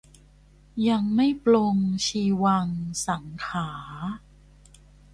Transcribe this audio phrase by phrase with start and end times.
[0.89, 2.67] ยังไม่ปลงชีวัง
[3.07, 4.09] สังขาร์